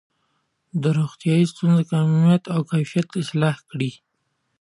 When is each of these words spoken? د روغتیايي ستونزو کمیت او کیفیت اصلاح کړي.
د 0.81 0.83
روغتیايي 0.97 1.45
ستونزو 1.53 1.83
کمیت 1.91 2.43
او 2.55 2.61
کیفیت 2.71 3.07
اصلاح 3.21 3.55
کړي. 3.69 3.91